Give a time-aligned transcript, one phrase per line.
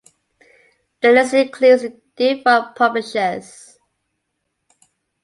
[1.01, 3.77] The list includes defunct publishers.